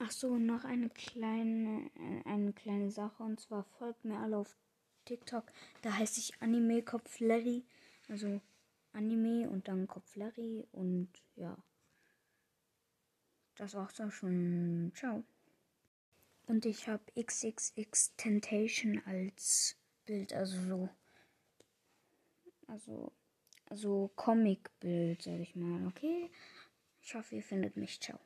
[0.00, 1.90] Ach so, noch eine kleine,
[2.24, 3.22] eine kleine Sache.
[3.22, 4.56] Und zwar folgt mir alle auf
[5.06, 5.44] TikTok.
[5.82, 7.64] Da heiße ich Anime Kopf Larry.
[8.08, 8.40] Also
[8.92, 10.64] Anime und dann Kopf Larry.
[10.70, 11.56] Und ja.
[13.56, 14.92] Das war's auch schon.
[14.94, 15.24] Ciao.
[16.46, 19.76] Und ich habe XXX Temptation als
[20.06, 20.32] Bild.
[20.32, 20.88] Also so.
[22.68, 23.12] Also.
[23.66, 25.86] Also Comic-Bild, sag ich mal.
[25.88, 26.30] Okay.
[27.02, 28.00] Ich hoffe, ihr findet mich.
[28.00, 28.18] Ciao.